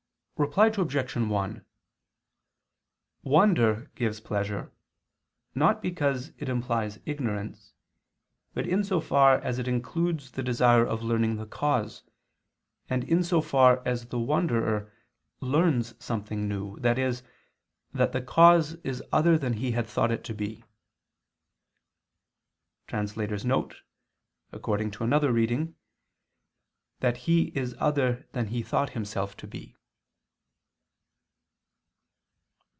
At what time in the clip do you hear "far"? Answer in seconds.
8.99-9.35, 13.39-13.83